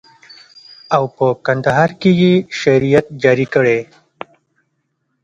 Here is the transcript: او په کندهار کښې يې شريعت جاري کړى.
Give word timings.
او 0.95 1.03
په 1.15 1.25
کندهار 1.45 1.89
کښې 2.01 2.11
يې 2.21 2.33
شريعت 2.59 3.05
جاري 3.23 3.47
کړى. 3.53 3.79